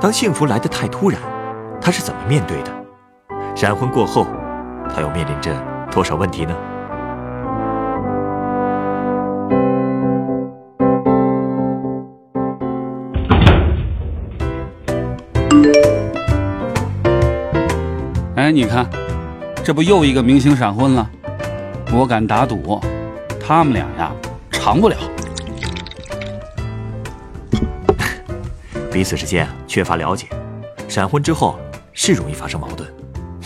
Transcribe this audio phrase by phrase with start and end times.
[0.00, 1.20] 当幸福来得太突然，
[1.80, 2.70] 他是怎么面对的？
[3.54, 4.26] 闪婚过后，
[4.94, 5.54] 他又面临着
[5.90, 6.54] 多少问题呢？
[18.36, 18.86] 哎，你看，
[19.62, 21.10] 这不又一个明星闪婚了？
[21.92, 22.80] 我敢打赌，
[23.38, 24.10] 他们俩呀，
[24.50, 24.96] 长不了。
[28.90, 30.26] 彼此之间缺乏了解，
[30.88, 31.58] 闪婚之后
[31.92, 32.88] 是容易发生矛盾。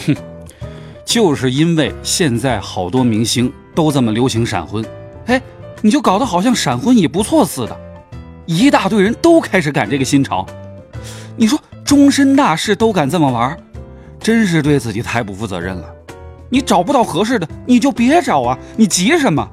[0.06, 0.16] 哼
[1.04, 4.84] 就是因为现在好多明星都这么流行闪婚，
[5.26, 5.40] 哎，
[5.82, 7.78] 你就搞得好像闪婚也不错似的，
[8.46, 10.46] 一大堆人都开始赶这个新潮。
[11.36, 13.56] 你说终身大事都敢这么玩，
[14.18, 15.94] 真是对自己太不负责任了。
[16.48, 19.46] 你找不到合适的，你就别找啊，你急什么？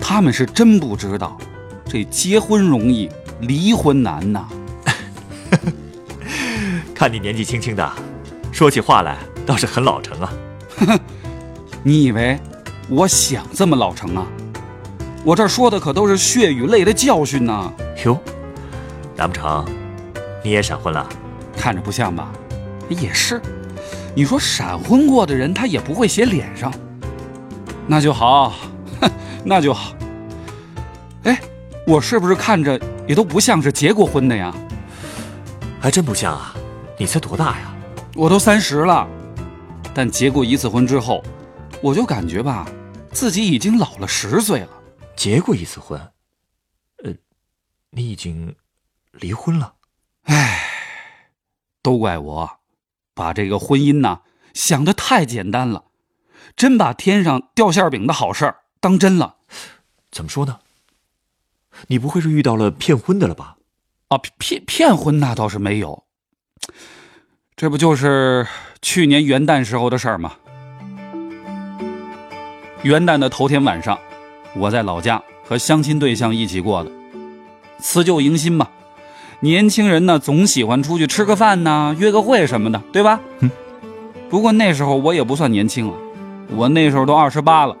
[0.00, 1.38] 他们是真不知道，
[1.86, 3.08] 这结婚容易，
[3.40, 4.46] 离婚难呐。
[6.94, 7.92] 看你年纪轻轻的，
[8.52, 10.32] 说起话来倒是很老成啊。
[10.78, 11.00] 哼
[11.82, 12.38] 你以为
[12.88, 14.24] 我想这么老成啊？
[15.24, 17.72] 我这说的可都是血与泪的教训呐！
[18.04, 18.18] 哟，
[19.16, 19.64] 难不成
[20.42, 21.06] 你也闪婚了？
[21.56, 22.30] 看着不像吧？
[22.88, 23.40] 也是。
[24.14, 26.72] 你说闪婚过的人，他也不会写脸上。
[27.86, 28.54] 那就好，
[29.00, 29.10] 哼，
[29.44, 29.92] 那就好。
[31.24, 31.40] 哎，
[31.86, 34.54] 我是不是看着也都不像是结过婚的呀？
[35.80, 36.54] 还真不像啊！
[36.98, 37.74] 你才多大呀？
[38.14, 39.08] 我都三十了。
[39.92, 41.22] 但结过一次婚之后，
[41.82, 42.68] 我就感觉吧，
[43.12, 44.68] 自己已经老了十岁了。
[45.16, 46.00] 结过一次婚，
[47.02, 47.12] 呃，
[47.90, 48.54] 你已经
[49.12, 49.74] 离婚了。
[50.22, 50.60] 唉，
[51.82, 52.58] 都怪我，
[53.14, 54.20] 把这个婚姻呐
[54.52, 55.84] 想的太简单了，
[56.56, 59.36] 真把天上掉馅饼的好事儿当真了。
[60.10, 60.60] 怎么说呢？
[61.88, 63.56] 你不会是遇到了骗婚的了吧？
[64.08, 66.03] 啊，骗骗婚那倒是没有。
[67.56, 68.46] 这不就是
[68.82, 70.32] 去年元旦时候的事儿吗？
[72.82, 73.98] 元旦的头天晚上，
[74.56, 76.90] 我在老家和相亲对象一起过的，
[77.78, 78.68] 辞旧迎新嘛。
[79.40, 83.20] 年轻人呢，总喜欢出去吃个饭呐，约个会什么的，对吧？
[83.40, 83.50] 嗯。
[84.30, 85.94] 不过那时候我也不算年轻了，
[86.56, 87.76] 我那时候都二十八了，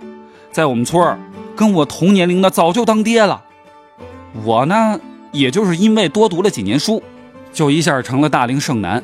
[0.52, 1.18] 在我们村儿，
[1.56, 3.42] 跟我同年龄的早就当爹了。
[4.44, 5.00] 我呢，
[5.32, 7.02] 也就是因为多读了几年书，
[7.54, 9.02] 就一下成了大龄剩男。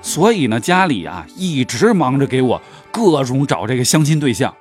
[0.00, 4.54] 所以呢，家里啊一直忙着给我各种找这个相亲对象。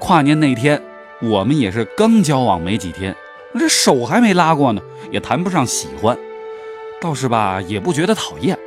[0.00, 0.82] 跨年那天，
[1.22, 3.14] 我们也是刚交往没几天，
[3.56, 6.18] 这手还没拉过呢，也谈不上喜欢，
[7.00, 8.58] 倒是吧也不觉得讨厌，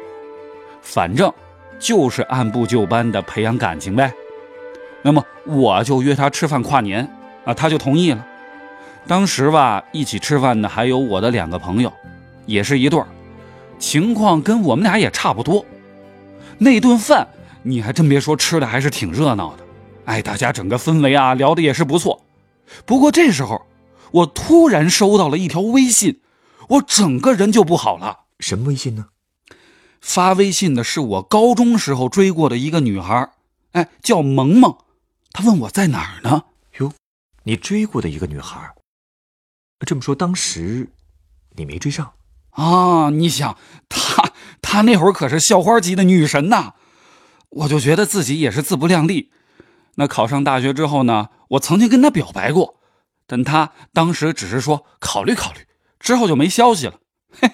[0.82, 1.32] 反正
[1.78, 4.14] 就是按部就班的培养感情呗。
[5.02, 7.08] 那么我就约他吃饭跨年
[7.44, 8.26] 啊，他就同意了。
[9.06, 11.92] 当时吧一起吃饭的还有我的两个朋友，
[12.46, 13.06] 也是一对儿。
[13.80, 15.66] 情况跟我们俩也差不多，
[16.58, 17.28] 那顿饭
[17.64, 19.64] 你还真别说，吃的还是挺热闹的。
[20.06, 22.26] 哎，大家整个氛围啊，聊的也是不错。
[22.86, 23.66] 不过这时候，
[24.12, 26.22] 我突然收到了一条微信，
[26.70, 28.22] 我整个人就不好了。
[28.40, 29.08] 什么微信呢？
[30.00, 33.30] 发微信的是我高中时候追过的一个女孩，
[33.74, 34.78] 哎，叫萌萌。
[35.34, 36.46] 她问我在哪儿呢？
[36.80, 36.94] 哟，
[37.44, 38.74] 你追过的一个女孩。
[39.86, 40.90] 这么说，当时
[41.56, 42.14] 你没追上？
[42.58, 43.56] 啊，你想
[43.88, 44.32] 她，
[44.64, 46.74] 她那会儿可是校花级的女神呐，
[47.50, 49.32] 我就觉得自己也是自不量力。
[49.96, 52.80] 那考上大学之后呢，我曾经跟她表白过，
[53.28, 55.60] 但她当时只是说考虑考虑，
[56.00, 56.96] 之后就没消息了。
[57.40, 57.52] 嘿，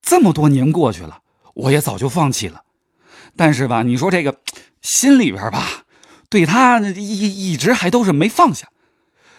[0.00, 1.18] 这么多年过去了，
[1.54, 2.62] 我也早就放弃了。
[3.34, 4.38] 但是吧，你说这个
[4.80, 5.84] 心里边吧，
[6.30, 8.68] 对她一一直还都是没放下。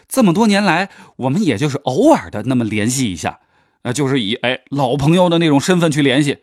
[0.09, 3.39] 这么多年来，我们也就是偶尔的那么联系一下。
[3.83, 6.39] 那就是以哎老朋友的那种身份去联系，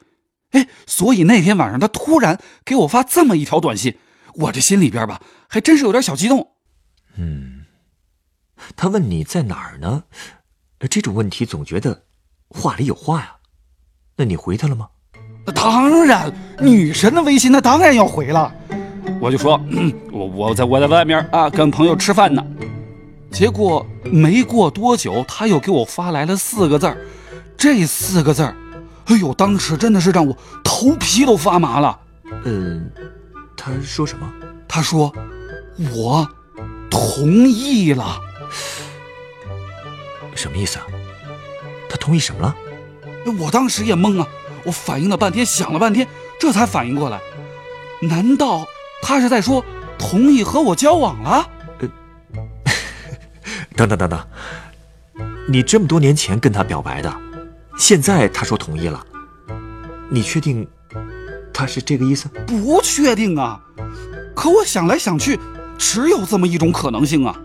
[0.50, 3.96] 哎，所以那天晚上他突然给我发这么一条短信，
[4.34, 6.48] 我这心里边吧还真是有点小激动。
[7.16, 7.66] 嗯，
[8.76, 10.04] 他问你在哪儿呢？
[10.90, 12.02] 这种问题总觉得
[12.48, 13.36] 话里有话呀。
[14.16, 14.88] 那你回他了吗？
[15.54, 18.54] 当然，女神的微信那当然要回了。
[19.20, 19.60] 我就说，
[20.12, 22.44] 我我在我在外面啊跟朋友吃饭呢。
[23.30, 26.96] 结果没过多久，他又给我发来了四个字儿。
[27.56, 28.56] 这四个字儿，
[29.06, 31.98] 哎呦，当时真的是让我头皮都发麻了。
[32.44, 32.90] 嗯，
[33.56, 34.30] 他说什么？
[34.68, 35.12] 他说
[35.94, 36.28] ：“我
[36.90, 38.20] 同意了。”
[40.34, 40.86] 什么意思啊？
[41.88, 42.54] 他同意什么了？
[43.38, 44.28] 我当时也懵啊，
[44.64, 46.06] 我反应了半天，想了半天，
[46.38, 47.20] 这才反应过来，
[48.02, 48.66] 难道
[49.00, 49.64] 他是在说
[49.96, 51.48] 同意和我交往了？
[53.76, 54.26] 等等等等，
[55.48, 57.14] 你这么多年前跟他表白的，
[57.76, 59.04] 现在他说同意了，
[60.08, 60.66] 你确定
[61.52, 62.28] 他是这个意思？
[62.46, 63.60] 不确定啊，
[64.34, 65.38] 可我想来想去，
[65.76, 67.36] 只有这么一种可能性啊，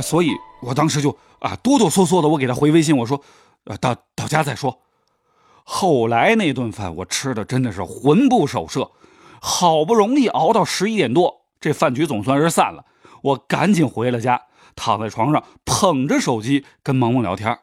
[0.00, 0.30] 所以
[0.62, 3.22] 我当时就啊哆哆嗦嗦的，我给他回微信，我说，
[3.64, 4.80] 呃，到到家再说。
[5.64, 8.90] 后来那顿饭我吃的真的是魂不守舍，
[9.40, 12.84] 好不容易熬到十一点多，这饭局总算是散了，
[13.22, 14.42] 我赶紧回了家。
[14.74, 17.58] 躺在床上，捧着手机跟萌萌聊天。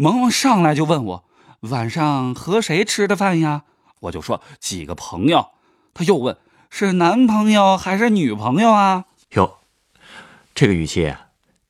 [0.00, 1.24] 萌萌上来就问我
[1.60, 3.64] 晚上和谁吃的饭呀？
[4.00, 5.50] 我就说几个朋友。
[5.92, 6.38] 他又问
[6.70, 9.04] 是男朋友还是女朋友啊？
[9.32, 9.58] 哟，
[10.54, 11.14] 这个语气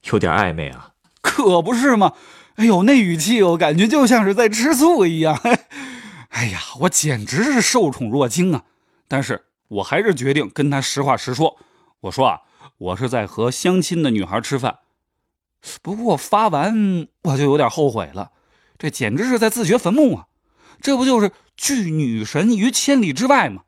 [0.05, 0.93] 有点暧昧啊。
[1.21, 2.13] 可不是嘛？
[2.55, 5.37] 哎呦，那语气我感觉就像是在吃醋一样。
[6.31, 8.63] 哎呀，我简直是受宠若惊啊！
[9.09, 11.57] 但是我还是决定跟他实话实说。
[12.03, 12.43] 我说啊。
[12.79, 14.79] 我是在和相亲的女孩吃饭，
[15.83, 18.31] 不过发完我就有点后悔了，
[18.79, 20.27] 这简直是在自掘坟墓啊！
[20.81, 23.65] 这不就是拒女神于千里之外吗？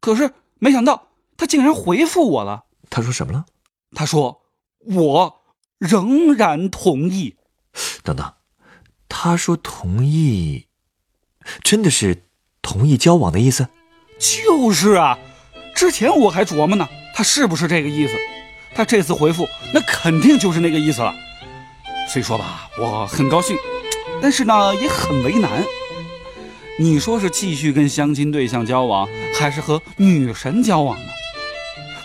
[0.00, 2.64] 可是没想到他竟然回复我了。
[2.90, 3.46] 他说什么了？
[3.94, 4.42] 他说
[4.80, 5.42] 我
[5.78, 7.36] 仍然同意。
[8.02, 8.34] 等等，
[9.08, 10.66] 他说同意，
[11.62, 12.24] 真的是
[12.62, 13.68] 同意交往的意思？
[14.18, 15.18] 就是啊，
[15.74, 16.88] 之前我还琢磨呢。
[17.16, 18.14] 他是不是这个意思？
[18.74, 21.14] 他这次回复，那肯定就是那个意思了。
[22.08, 23.56] 虽说吧，我很高兴，
[24.20, 25.64] 但是呢，也很为难。
[26.78, 31.06] 你说是继续跟相亲对象交往，还是和女神交往呢？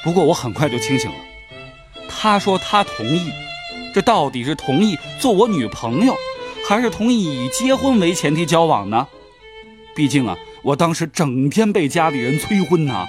[0.04, 1.18] 不过我很快就清醒了。
[2.08, 3.32] 他说他同意，
[3.94, 6.16] 这到底是同意做我女朋友，
[6.68, 9.08] 还是同意以结婚为前提交往呢？
[9.96, 13.08] 毕竟啊，我当时整天被家里人催婚呐，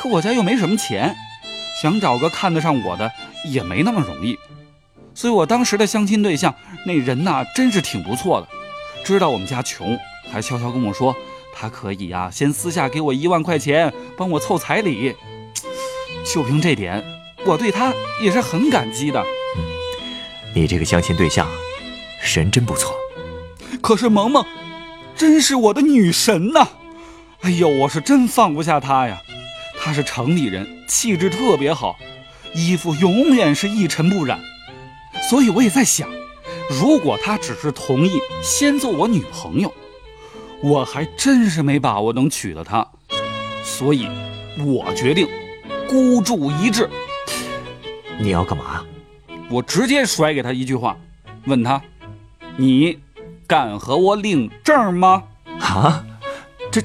[0.00, 1.14] 可我家又没什么钱。
[1.82, 3.10] 想找个看得上我的
[3.44, 4.38] 也没那么容易，
[5.14, 6.54] 所以我当时的相亲对象
[6.86, 8.48] 那人呐，真是挺不错的。
[9.04, 9.98] 知道我们家穷，
[10.32, 11.14] 还悄悄跟我说
[11.54, 15.14] 他可以呀，先私下给我一万块钱，帮我凑彩礼。
[16.32, 17.04] 就凭这点，
[17.44, 19.20] 我对他也是很感激的。
[19.56, 19.62] 嗯，
[20.54, 21.46] 你这个相亲对象，
[22.34, 22.94] 人真不错。
[23.82, 24.46] 可是萌萌，
[25.14, 26.66] 真是我的女神呐！
[27.42, 29.20] 哎呦，我是真放不下她呀。
[29.84, 31.98] 她是城里人，气质特别好，
[32.54, 34.40] 衣服永远是一尘不染。
[35.28, 36.08] 所以我也在想，
[36.70, 39.70] 如果他只是同意先做我女朋友，
[40.62, 42.88] 我还真是没把握能娶了她。
[43.62, 44.08] 所以，
[44.64, 45.28] 我决定
[45.86, 46.88] 孤注一掷。
[48.18, 48.82] 你要干嘛？
[49.50, 50.96] 我直接甩给他一句话，
[51.44, 51.82] 问他
[52.56, 53.00] ：“你
[53.46, 55.24] 敢和我领证吗？”
[55.60, 56.02] 啊，
[56.72, 56.80] 这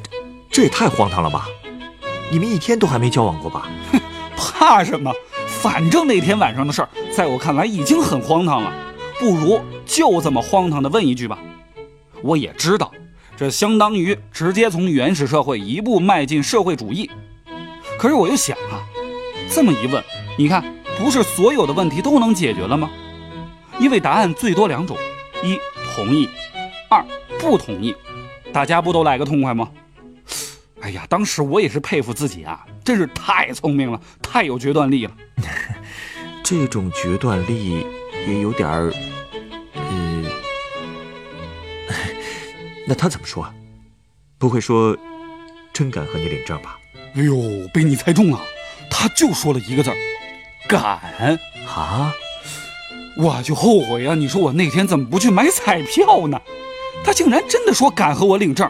[0.51, 1.47] 这也太荒唐了吧！
[2.31, 3.67] 你们一天都还没交往过吧？
[3.91, 3.99] 哼，
[4.37, 5.11] 怕什么？
[5.47, 8.71] 反正那天晚上的事儿，在我看来已经很荒唐了，
[9.19, 11.39] 不如就这么荒唐的问一句吧。
[12.21, 12.91] 我也知道，
[13.35, 17.09] 这相当于直接从原始社会一步迈进社会主义。
[17.97, 18.79] 可是我又想啊，
[19.49, 20.01] 这么一问，
[20.37, 20.63] 你看，
[20.97, 22.89] 不是所有的问题都能解决了吗？
[23.79, 24.95] 因为答案最多两种：
[25.43, 25.57] 一
[25.95, 26.29] 同意，
[26.89, 27.03] 二
[27.39, 27.95] 不同意。
[28.53, 29.69] 大家不都来个痛快吗？
[30.89, 35.11] 哎呀，当时我也是佩服自己啊，真是太聪明了，太有决断力了。
[36.43, 37.85] 这种决断力
[38.27, 38.91] 也有点儿……
[39.75, 40.25] 嗯，
[42.87, 43.47] 那他怎么说？
[44.39, 44.97] 不会说
[45.71, 46.79] 真敢和你领证吧？
[47.13, 47.35] 哎呦，
[47.71, 48.41] 被你猜中了，
[48.89, 49.95] 他就说了一个字儿：
[50.67, 52.11] 敢啊！
[53.15, 54.15] 我就后悔啊！
[54.15, 56.41] 你说我那天怎么不去买彩票呢？
[57.03, 58.67] 他竟然真的说敢和我领证。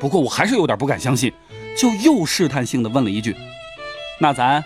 [0.00, 1.32] 不过我还是有点不敢相信，
[1.76, 3.36] 就又试探性的问了一句
[4.18, 4.64] ：“那咱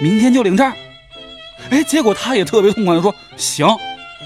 [0.00, 0.72] 明天就领证？”
[1.70, 3.66] 哎，结果他也特别痛快的说：“行，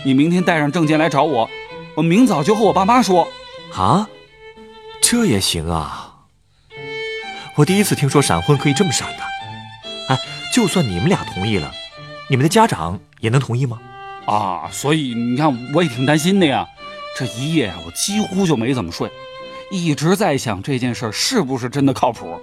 [0.04, 1.50] 你明天带上证件来找我，
[1.96, 3.26] 我明早就和我爸妈说。”
[3.74, 4.08] 啊，
[5.00, 6.14] 这也行啊！
[7.56, 9.24] 我第一次听说闪婚可以这么闪的。
[10.08, 10.18] 哎，
[10.52, 11.72] 就算你们俩同意了，
[12.28, 13.80] 你们的家长也能同意吗？
[14.26, 16.66] 啊，所以你看，我也挺担心的呀。
[17.16, 19.10] 这一夜啊，我几乎就没怎么睡。
[19.74, 22.40] 一直在想这件事是不是真的靠谱。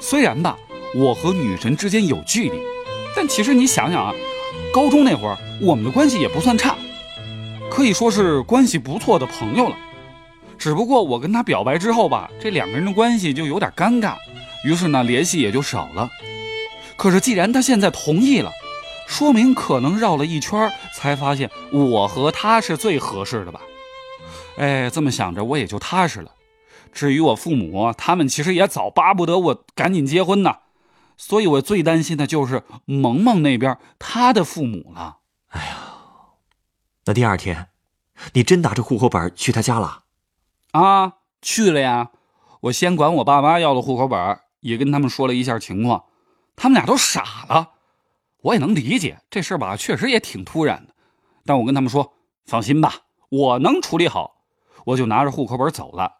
[0.00, 0.58] 虽然吧，
[0.96, 2.58] 我和女神之间有距离，
[3.14, 4.12] 但其实你想想啊，
[4.74, 6.74] 高中那会儿我们的关系也不算差，
[7.70, 9.76] 可以说是关系不错的朋友了。
[10.58, 14.14] 只不过我跟他表白之后吧，这两个人的关系就有点尴尬，
[14.64, 16.10] 于是呢联系也就少了。
[16.96, 18.50] 可是既然他现在同意了，
[19.06, 23.60] 说明可能绕了一圈才发现我和他是最合适的吧？
[24.56, 26.32] 哎，这么想着我也就踏实了。
[26.98, 30.56] 至于我父母，他们其实也早巴不得我赶紧结婚呢。
[31.16, 35.18] 所以我最担心的就是萌萌那边他的父母了。
[35.50, 35.76] 哎呀，
[37.04, 37.68] 那第二天，
[38.32, 40.02] 你真拿着户口本去他家了？
[40.72, 42.10] 啊，去了呀。
[42.62, 46.06] 我先管我爸妈要了户口本，也跟他们说了一下情况。
[46.56, 47.74] 他们俩都傻了。
[48.42, 50.94] 我也能理解这事吧，确实也挺突然的。
[51.44, 52.14] 但我跟他们说，
[52.44, 52.92] 放心吧，
[53.28, 54.42] 我能处理好。
[54.86, 56.17] 我就拿着户口本走了。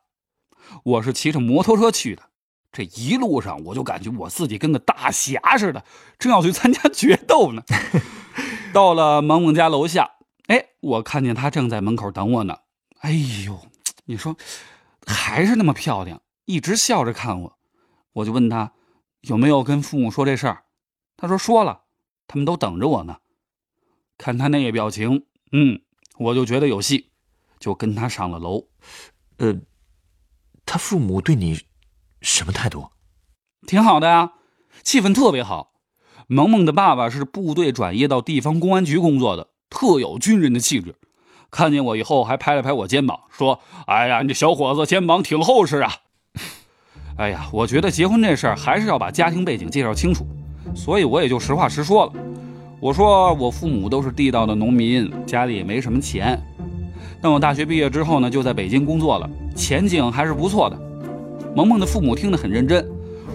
[0.85, 2.23] 我是骑着摩托车去的。
[2.71, 5.85] 这一路上，我就感觉我自己跟个大侠似的，
[6.19, 7.63] 正要去参加决斗呢。
[8.75, 10.11] 到了萌萌家楼下，
[10.49, 12.59] 哎，我看见她正在门口等我呢。
[13.01, 13.13] 哎
[13.47, 13.59] 呦，
[14.05, 14.37] 你说
[15.07, 17.59] 还是那么漂亮，一直笑着看我。
[18.13, 18.73] 我就问她
[19.23, 20.65] 有没有跟父母说这事儿，
[21.17, 21.81] 她说说了，
[22.27, 23.17] 他们都等着我呢。
[24.19, 25.81] 看她那个表情，嗯，
[26.19, 27.11] 我就觉得有戏，
[27.59, 28.67] 就跟她上了楼。
[29.39, 29.57] 呃，
[30.69, 31.59] 他父母对你。
[32.21, 32.91] 什么态度？
[33.67, 34.33] 挺好的呀，
[34.83, 35.71] 气氛特别好。
[36.27, 40.95] 萌萌的爸爸是部队转业到地方公安局工作的，特有军人的气质。
[41.51, 45.91] 看见我以后，还拍了拍我肩膀，说：“哎呀，你这小伙子肩膀挺厚实啊。
[47.17, 50.27] ”哎呀，我觉得结婚这事儿还是要把家庭背景介绍清楚，
[50.77, 52.13] 所以我也就实话实说了。
[52.81, 56.39] 我说我父母都是地道的农民，家里也没什么钱。
[57.21, 60.79] 但我大学毕业之后呢，就在北京工作了，前景还是不错的。
[61.55, 62.87] 萌萌的父母听得很认真，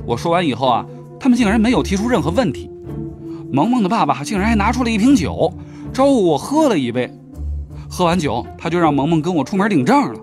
[0.06, 0.86] 我说完以后啊，
[1.20, 2.70] 他们竟然没有提出任何问题。
[3.52, 5.54] 萌萌的爸爸竟然还拿出了一瓶酒，
[5.92, 7.12] 招呼我喝了一杯。
[7.90, 10.20] 喝完酒，他就让萌萌跟我出门领证了。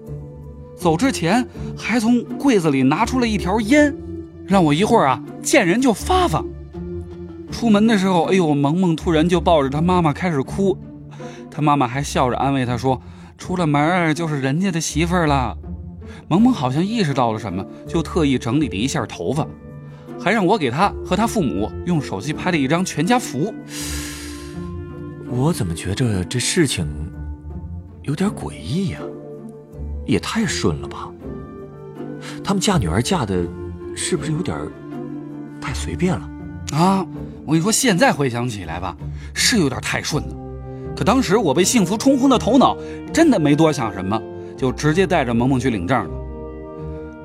[0.76, 3.94] 走之前还从柜子里拿出了一条烟，
[4.46, 6.42] 让我一会儿啊见人就发发。
[7.52, 10.76] 出门的时候，哎呦，萌萌突然就抱着他妈妈开始哭，
[11.50, 13.00] 他妈妈还笑着安慰他说
[13.40, 15.56] ：“出了门就是人家的媳妇儿了。”
[16.28, 19.44] 萌萌好像意识到了什么，就特意整理了一下头发，
[20.20, 23.52] 还让我给她和她父母用手机拍了一张全家福。
[25.28, 26.86] 我怎么觉着这事情
[28.02, 29.00] 有点诡异呀？
[30.06, 31.08] 也太顺了吧！
[32.44, 33.44] 他们嫁女儿嫁的，
[33.96, 34.56] 是不是有点
[35.60, 36.30] 太随便了？
[36.72, 37.06] 啊！
[37.44, 38.96] 我跟你说，现在回想起来吧，
[39.34, 40.36] 是有点太顺了。
[41.00, 42.76] 可当时我被幸福冲昏了头脑，
[43.10, 44.20] 真的没多想什么。
[44.54, 46.10] 就直接带着萌萌去领证了。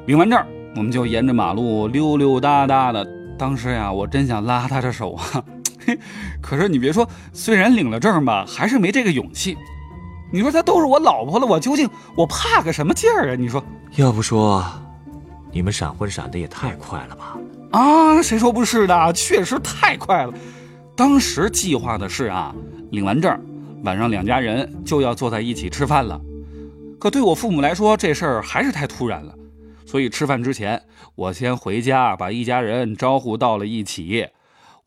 [0.05, 0.41] 领完证，
[0.77, 3.05] 我们就沿着马路溜溜达达的。
[3.37, 5.43] 当时呀，我真想拉她的手啊，
[6.41, 9.57] 可是你别说，虽然领了证吧，还是没这个勇气。
[10.31, 13.35] 你说她都是我老婆了，我究竟我怕个什么劲儿啊？
[13.35, 13.61] 你说，
[13.97, 14.63] 要不说
[15.51, 17.37] 你们闪婚闪的也太快了吧？
[17.77, 19.11] 啊，谁说不是的？
[19.11, 20.33] 确实太快了。
[20.95, 22.55] 当时计划的是啊，
[22.91, 23.37] 领完证，
[23.85, 26.19] 晚上两家人就要坐在一起吃饭了。
[26.99, 29.35] 可对我父母来说，这事儿还是太突然了，
[29.85, 30.81] 所以吃饭之前，
[31.13, 34.27] 我先回家把一家人招呼到了一起。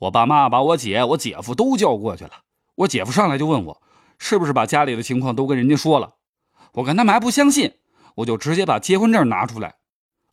[0.01, 2.31] 我爸妈把我姐、我姐夫都叫过去了。
[2.75, 3.83] 我姐夫上来就问我，
[4.19, 6.15] 是不是把家里的情况都跟人家说了？
[6.75, 7.75] 我看他们还不相信，
[8.17, 9.77] 我就直接把结婚证拿出来。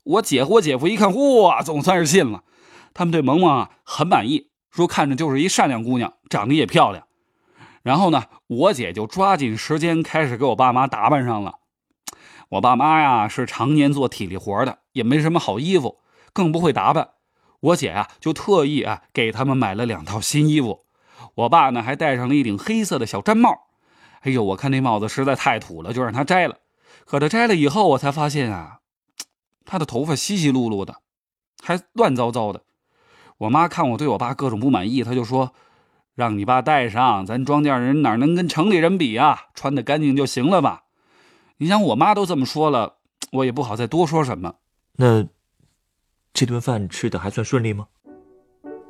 [0.03, 2.43] 我姐和我姐夫一看，哇，总算是信了。
[2.95, 7.05] 他们对萌萌啊很满意，说看着就是一善良姑娘，长得也漂亮。
[7.85, 11.59] 然后呢，我姐就抓紧时间开始给我爸妈打扮上了。
[12.49, 15.99] 我爸妈呀是常年做体力活的，也没什么好衣服，
[16.33, 17.09] 更不会打扮。
[17.59, 20.85] 我姐啊就特意啊给他们买了两套新衣服。
[21.35, 23.67] 我爸呢还戴上了一顶黑色的小毡帽。
[24.21, 26.57] 哎呦，我看那帽子实在太土了，就让他摘了。
[27.05, 28.79] 可他摘了以后，我才发现啊，
[29.63, 30.95] 他的头发稀稀碌碌的，
[31.63, 32.63] 还乱糟糟的。
[33.37, 35.53] 我妈看我对我爸各种不满意，她就说
[36.15, 39.47] ：“让你爸带上，咱庄稼人哪能跟城里人比啊？
[39.53, 40.83] 穿的干净就行了吧。”
[41.57, 42.95] 你想，我妈都这么说了，
[43.31, 44.55] 我也不好再多说什么。
[44.97, 45.25] 那
[46.33, 47.87] 这顿饭吃的还算顺利吗？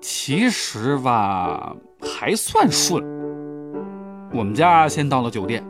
[0.02, 3.04] 其实吧，还算顺。
[4.34, 5.64] 我们家先到了酒店，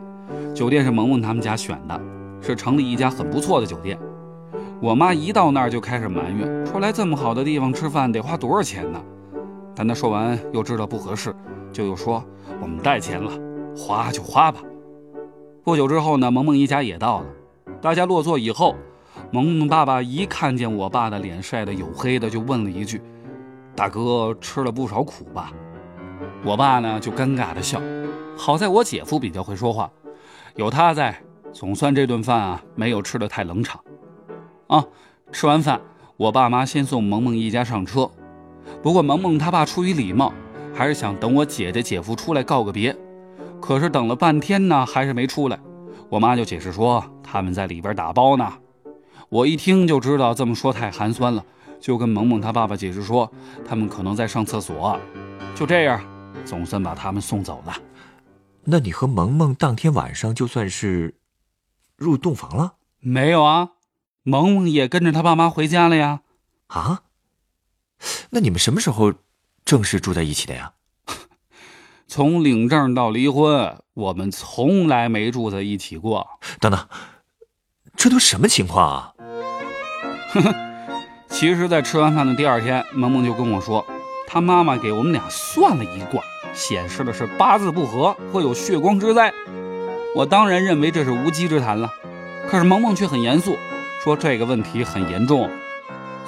[0.54, 2.00] 酒店是萌萌他们家选的，
[2.40, 3.98] 是城里一家很不错的酒店。
[4.80, 9.02] 我妈一到那儿就开始埋怨，说来这么好的地方吃饭得花多少钱呢？
[9.76, 11.32] 但他说完又知道不合适，
[11.70, 12.24] 就又说
[12.60, 13.30] 我们带钱了，
[13.76, 14.60] 花就花吧。
[15.62, 17.26] 不久之后呢，萌萌一家也到了。
[17.82, 18.74] 大家落座以后，
[19.30, 23.02] 萌萌爸爸一看见我爸的脸晒得黝黑的，就问了一句
[23.76, 25.52] ：“大哥吃了不少苦吧？”
[26.42, 27.80] 我爸呢就尴尬的笑。
[28.36, 29.90] 好在我姐夫比较会说话，
[30.54, 31.20] 有他在，
[31.52, 33.80] 总算这顿饭啊没有吃的太冷场。
[34.68, 34.84] 啊，
[35.32, 35.80] 吃完饭，
[36.16, 38.10] 我爸妈先送萌萌一家上车。
[38.86, 40.32] 不过萌萌他爸出于礼貌，
[40.72, 42.96] 还是想等我姐姐姐夫出来告个别。
[43.60, 45.58] 可是等了半天呢，还是没出来。
[46.08, 48.52] 我妈就解释说他们在里边打包呢。
[49.28, 51.44] 我一听就知道这么说太寒酸了，
[51.80, 53.28] 就跟萌萌他爸爸解释说
[53.66, 54.96] 他们可能在上厕所。
[55.56, 56.00] 就这样，
[56.44, 57.74] 总算把他们送走了。
[58.62, 61.16] 那你和萌萌当天晚上就算是
[61.96, 62.74] 入洞房了？
[63.00, 63.70] 没有啊。
[64.22, 66.20] 萌萌也跟着他爸妈回家了呀，
[66.68, 67.02] 啊？
[68.30, 69.12] 那你们什么时候
[69.64, 70.72] 正式住在一起的呀？
[72.06, 76.26] 从领证到离婚，我们从来没住在一起过。
[76.60, 76.88] 等等，
[77.96, 79.12] 这都什么情况啊？
[80.32, 80.54] 呵呵，
[81.28, 83.84] 其实，在吃完饭的第二天，萌萌就跟我说，
[84.28, 86.22] 他妈妈给我们俩算了一卦，
[86.54, 89.32] 显示的是八字不合，会有血光之灾。
[90.14, 91.90] 我当然认为这是无稽之谈了，
[92.48, 93.56] 可是萌萌却很严肃。
[94.02, 95.50] 说这个问题很严重，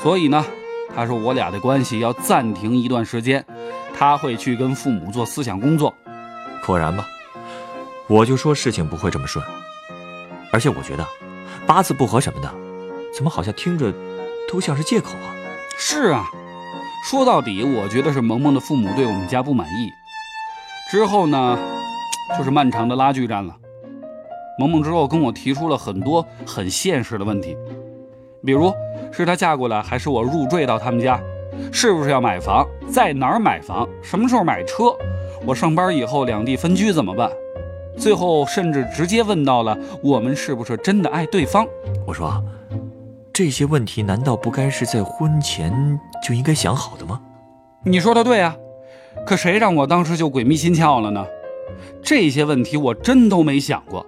[0.03, 0.45] 所以呢，
[0.95, 3.45] 他说我俩的关系要暂停一段时间，
[3.97, 5.95] 他会去跟父母做思想工作。
[6.67, 7.07] 果然吧，
[8.09, 9.45] 我就说事情不会这么顺。
[10.53, 11.07] 而且我觉得
[11.67, 12.53] 八字不合什么的，
[13.15, 13.93] 怎么好像听着
[14.51, 15.35] 都像是借口啊？
[15.79, 16.27] 是啊，
[17.09, 19.91] 说到底，我觉得是萌萌的父母对我们家不满意。
[20.91, 21.59] 之后呢，
[22.37, 23.55] 就是漫长的拉锯战了。
[24.59, 27.57] 萌萌之后跟我提出了很多很现实的问题，
[28.45, 28.73] 比如
[29.13, 31.21] 是她嫁过来还是我入赘到他们家，
[31.73, 34.97] 是不是要买房，在哪儿买房，什么时候买车，
[35.45, 37.31] 我上班以后两地分居怎么办？
[37.97, 41.67] 最后甚至直接问到了我们是不是真的爱对方。
[42.07, 42.43] 我说，
[43.33, 47.21] 这些问题难道不该是在婚前就应该想好的吗？
[47.85, 48.57] 你说的对啊，
[49.27, 51.27] 可谁让我当时就鬼迷心窍了呢？
[52.03, 54.05] 这些问题我真都没想过。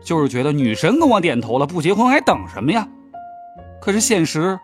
[0.00, 2.88] 就是觉得女神跟我点头了，不结婚还等什么呀？
[3.82, 4.60] 可是现实，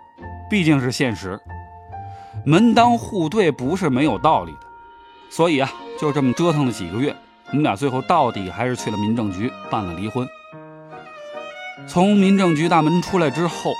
[0.48, 1.40] 毕竟是现实，
[2.46, 4.60] 门当户对不是没有道理的。
[5.28, 5.68] 所以啊，
[6.00, 7.16] 就这么折腾了几个月，
[7.48, 10.24] 我们俩最后到底还是去了民政局办了离婚。
[11.88, 13.72] 从民政局大门出来之后，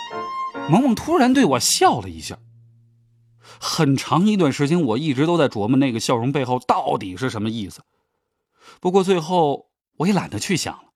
[0.69, 2.37] 萌萌突然对我笑了一下。
[3.61, 7.83] 很长一段时间，我一直都在琢磨那个笑容背后到底是什么意思。
[8.81, 10.89] 不过最后我也懒得去想了。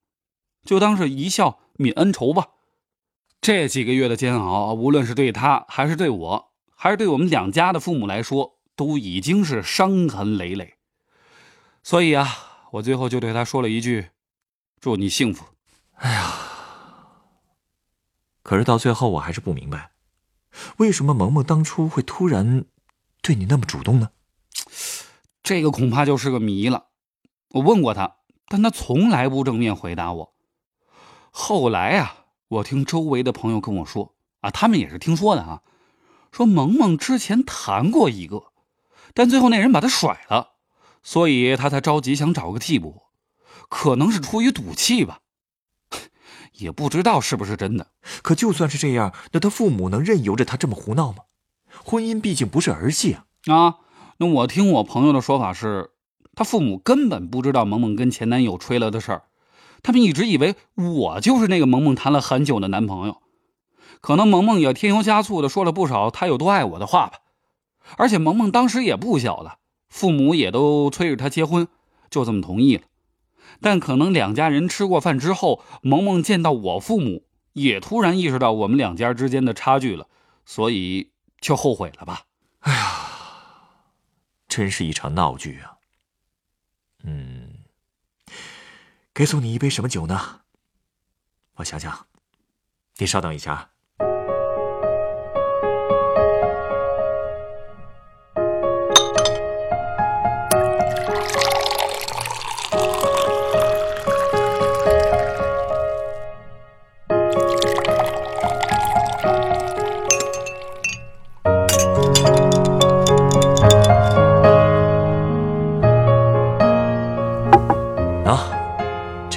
[0.64, 2.48] 就当是一笑泯恩仇吧。
[3.42, 10.74] 这几个月的煎熬，无论是对他，还是对我，还是对我们两家的父母来说，都已经是伤痕累累。
[11.82, 12.24] 所以啊，
[12.70, 14.10] 我最后就对他说了一句
[14.78, 15.44] ：“祝你幸福。”
[15.98, 16.32] 哎呀，
[18.44, 19.90] 可是到最后，我还是不明白，
[20.76, 22.64] 为什么萌萌当初会突然
[23.22, 24.10] 对你那么主动呢？
[25.42, 26.90] 这个恐怕就是个谜了。
[27.48, 30.32] 我问过他，但他从来不正面回答我。
[31.32, 32.21] 后来啊，
[32.52, 35.62] 我听周围的朋友跟我说啊，他们也是听说的啊，
[36.30, 38.42] 说萌萌之前谈过一个，
[39.14, 40.50] 但最后那人把他甩了，
[41.02, 43.04] 所以他才着急想找个替补，
[43.70, 45.20] 可能是出于赌气吧，
[46.52, 47.86] 也不知道是不是真的。
[48.20, 51.24] 可就算是这样，那他父母能任由着他这么胡闹吗？
[51.82, 53.24] 婚姻毕竟不是儿戏啊！
[53.46, 53.76] 啊，
[54.18, 55.92] 那我听我朋友的说法是，
[56.34, 59.22] 他父母根本不知道萌萌跟前男友吹了的事儿。
[59.82, 63.20] 他们一直以为我就是那个萌萌谈了很久的男朋友，
[64.00, 67.18] 可能萌萌也添油加醋的说了不少他有多爱我的话吧。
[67.96, 71.66] 而且萌萌当时也不小了，父母也都催着他结婚，
[72.08, 72.84] 就这么同意了。
[73.60, 80.06] 但可能两家人吃过饭之后，萌萌见到我父母，也突然意识到我们两家之间的差距了，
[80.46, 82.22] 所以就后悔了吧。
[82.60, 82.80] 哎呀，
[84.46, 85.74] 真是一场闹剧啊！
[87.02, 87.41] 嗯。
[89.12, 90.40] 该送你一杯什么酒呢？
[91.56, 92.06] 我想想，
[92.96, 93.70] 你稍等一下。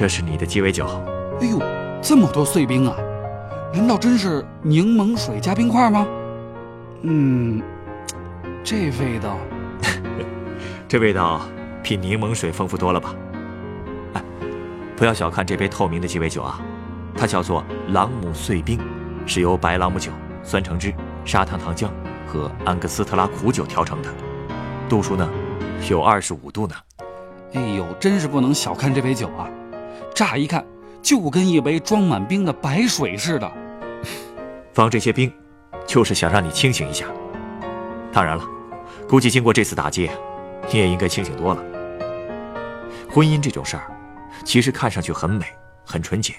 [0.06, 0.86] 这是你的鸡尾酒。
[1.42, 1.60] 哎呦，
[2.00, 2.96] 这么多碎冰啊！
[3.74, 6.06] 难道真是柠檬水加冰块吗？
[7.02, 7.60] 嗯，
[8.64, 9.36] 这味道，
[10.88, 11.42] 这味道
[11.82, 13.16] 比柠檬水丰富多了吧？
[14.14, 14.22] 哎，
[14.96, 16.62] 不要小看这杯透明的鸡尾酒啊，
[17.18, 18.80] 它叫做朗姆碎冰，
[19.26, 20.12] 是由白朗姆酒、
[20.44, 20.94] 酸橙汁、
[21.26, 21.88] 砂糖糖浆
[22.28, 24.10] 和安格斯特拉苦酒调成的，
[24.88, 25.28] 度数呢
[25.90, 26.76] 有二十五度呢。
[27.54, 29.50] 哎呦，真是不能小看这杯酒啊！
[30.16, 30.66] 乍一看，
[31.02, 33.52] 就跟一杯装满冰的白水似的。
[34.74, 35.32] 放这些冰，
[35.86, 37.06] 就是想让你清醒一下。
[38.14, 38.44] 当然了，
[39.10, 40.10] 估计经过这次打击，
[40.72, 41.62] 你也应该清醒多了。
[43.12, 43.92] 婚姻这种事儿，
[44.46, 45.46] 其实看上去很美、
[45.86, 46.34] 很纯洁，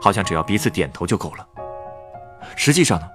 [0.00, 1.46] 好像只要彼此点头就够了。
[2.56, 3.06] 实际上呢，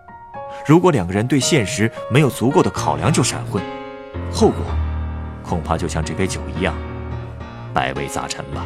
[0.66, 3.62] 如果两个人对现实没有足够的考量就闪婚，
[4.32, 4.60] 后果
[5.44, 6.74] 恐怕就像这杯酒一样，
[7.74, 8.66] 百味杂陈了。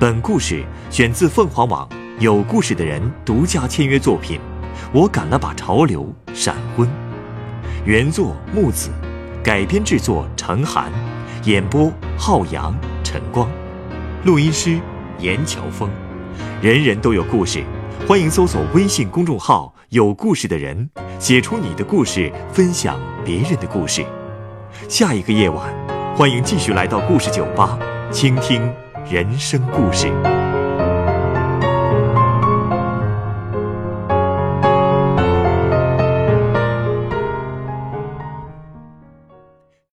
[0.00, 1.86] 本故事选自凤凰网
[2.20, 4.38] 有故事的人独家签约作品
[4.94, 6.88] 《我赶了把潮流闪婚》，
[7.84, 8.88] 原作木子，
[9.44, 10.90] 改编制作程涵，
[11.44, 13.46] 演播浩洋、晨光，
[14.24, 14.80] 录音师
[15.18, 15.90] 严乔峰。
[16.62, 17.62] 人人都有故事，
[18.08, 20.88] 欢迎搜索微信公众号“有故事的人”，
[21.20, 24.02] 写出你的故事，分享别人的故事。
[24.88, 25.70] 下一个夜晚，
[26.16, 27.78] 欢迎继续来到故事酒吧，
[28.10, 28.66] 倾听。
[29.08, 30.39] 人生故事。